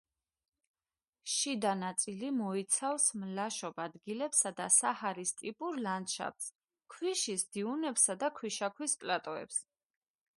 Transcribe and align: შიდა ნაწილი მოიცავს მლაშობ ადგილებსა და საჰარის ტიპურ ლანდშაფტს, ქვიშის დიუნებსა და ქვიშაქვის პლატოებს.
შიდა 1.33 1.73
ნაწილი 1.81 2.31
მოიცავს 2.37 3.05
მლაშობ 3.23 3.81
ადგილებსა 3.83 4.53
და 4.61 4.67
საჰარის 4.77 5.35
ტიპურ 5.43 5.77
ლანდშაფტს, 5.89 6.49
ქვიშის 6.95 7.45
დიუნებსა 7.59 8.17
და 8.25 8.31
ქვიშაქვის 8.41 8.97
პლატოებს. 9.05 9.61